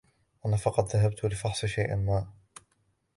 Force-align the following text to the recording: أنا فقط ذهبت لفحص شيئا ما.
أنا 0.45 0.57
فقط 0.57 0.95
ذهبت 0.95 1.25
لفحص 1.25 1.65
شيئا 1.65 1.95
ما. 1.95 2.27